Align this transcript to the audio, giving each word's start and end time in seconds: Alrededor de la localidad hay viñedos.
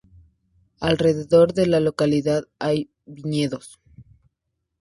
Alrededor 0.79 1.53
de 1.53 1.67
la 1.67 1.79
localidad 1.79 2.45
hay 2.57 2.89
viñedos. 3.05 3.79